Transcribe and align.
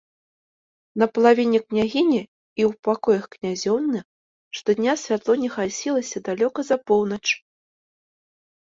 На 1.01 1.05
палавіне 1.17 1.59
княгіні 1.67 2.21
і 2.21 2.61
ў 2.69 2.85
пакоях 2.87 3.23
князёўны 3.37 3.99
штодня 4.61 4.97
святло 5.03 5.33
не 5.45 5.49
гасілася 5.59 6.17
далёка 6.33 6.59
за 6.73 6.77
поўнач. 6.91 7.25